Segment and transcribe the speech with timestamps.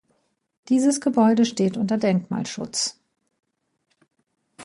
[0.69, 2.99] Dieses Gebäude steht unter Denkmalschutz.